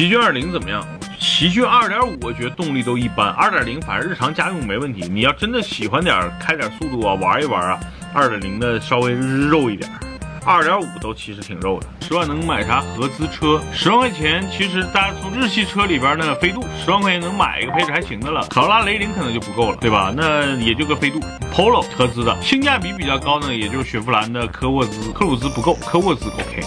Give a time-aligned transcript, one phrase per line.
[0.00, 0.82] 奇骏二零怎么样？
[1.18, 5.06] 奇骏二点五我觉得动力都一般，二点零反正日常家用没问题。
[5.10, 7.78] 你要真的喜欢点开点速度啊，玩一玩啊，
[8.14, 9.90] 二点零的稍微肉一点。
[10.42, 13.60] 二点五都其实挺肉的，十万能买啥合资车？
[13.74, 18.40] 十万块钱，其实大家从日系车里边呢，飞度十万块钱能买一个配置还行的了。
[18.48, 20.14] 卡罗拉雷凌可能就不够了，对吧？
[20.16, 21.20] 那也就个飞度
[21.52, 26.64] ，Polo 合资的，性价比比较高呢，也就是雪佛兰的科沃兹，科鲁兹不够，科沃兹 OK。